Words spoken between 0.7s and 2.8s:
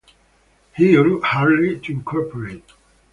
He urged Harley to incorporate.